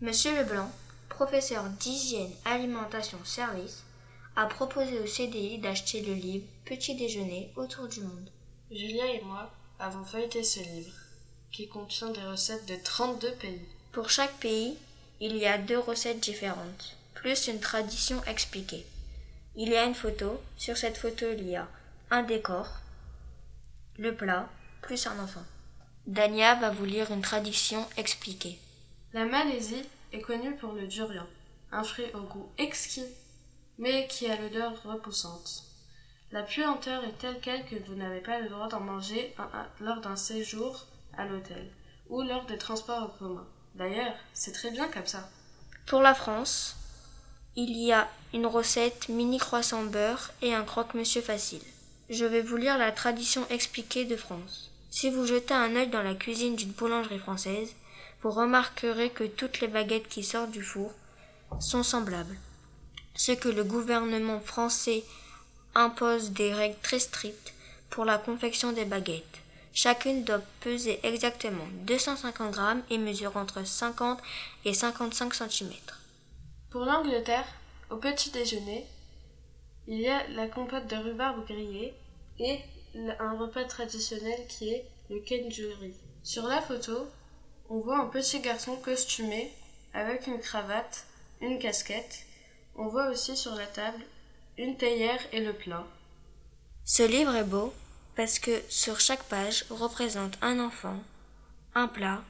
[0.00, 0.70] Monsieur Leblanc,
[1.08, 3.82] professeur d'hygiène, alimentation, service,
[4.36, 8.30] a proposé au CDI d'acheter le livre Petit déjeuner autour du monde.
[8.70, 9.50] Julia et moi
[9.80, 10.94] avons feuilleté ce livre,
[11.50, 13.66] qui contient des recettes de 32 pays.
[13.90, 14.76] Pour chaque pays,
[15.18, 18.86] il y a deux recettes différentes, plus une tradition expliquée.
[19.56, 21.66] Il y a une photo, sur cette photo il y a
[22.12, 22.68] un décor,
[23.98, 24.48] le plat,
[24.80, 25.44] plus un enfant.
[26.06, 28.60] Dania va vous lire une tradition expliquée.
[29.14, 31.26] La Malaisie est connue pour le durian,
[31.72, 33.06] un fruit au goût exquis,
[33.78, 35.64] mais qui a l'odeur repoussante.
[36.30, 39.34] La puanteur est telle quelle que vous n'avez pas le droit d'en manger
[39.80, 41.70] lors d'un séjour à l'hôtel
[42.10, 43.46] ou lors des transports en commun.
[43.74, 45.30] D'ailleurs, c'est très bien comme ça.
[45.86, 46.76] Pour la France,
[47.56, 51.62] il y a une recette mini croissant beurre et un croque-monsieur facile.
[52.10, 54.70] Je vais vous lire la tradition expliquée de France.
[54.90, 57.74] Si vous jetez un œil dans la cuisine d'une boulangerie française,
[58.22, 60.92] vous remarquerez que toutes les baguettes qui sortent du four
[61.60, 62.36] sont semblables.
[63.14, 65.04] Ce que le gouvernement français
[65.74, 67.54] impose des règles très strictes
[67.90, 69.42] pour la confection des baguettes.
[69.72, 74.18] Chacune doit peser exactement 250 grammes et mesure entre 50
[74.64, 75.70] et 55 cm.
[76.70, 77.46] Pour l'Angleterre,
[77.90, 78.86] au petit déjeuner,
[79.86, 81.94] il y a la compote de rhubarbe grillée
[82.38, 82.60] et
[83.18, 85.94] un repas traditionnel qui est le kenjuri.
[86.22, 87.06] Sur la photo,
[87.68, 89.52] on voit un petit garçon costumé
[89.94, 91.06] avec une cravate,
[91.40, 92.24] une casquette.
[92.76, 94.02] On voit aussi sur la table
[94.56, 95.86] une théière et le plat.
[96.84, 97.72] Ce livre est beau
[98.16, 100.98] parce que sur chaque page représente un enfant,
[101.74, 102.22] un plat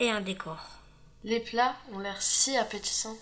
[0.00, 0.80] et un décor.
[1.24, 3.18] Les plats ont l'air si appétissants.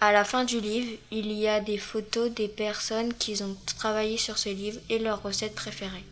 [0.00, 4.18] À la fin du livre, il y a des photos des personnes qui ont travaillé
[4.18, 6.04] sur ce livre et leurs recettes préférées.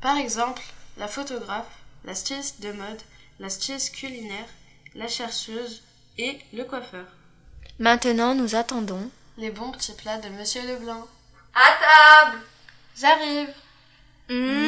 [0.00, 0.62] Par exemple,
[0.98, 1.70] la photographe,
[2.04, 3.00] la styliste de mode,
[3.38, 4.48] la styliste culinaire,
[4.94, 5.82] la chercheuse
[6.18, 7.06] et le coiffeur.
[7.78, 11.06] Maintenant, nous attendons les bons petits plats de Monsieur Leblanc.
[11.54, 12.42] À table
[13.00, 13.48] J'arrive
[14.30, 14.59] Mmh.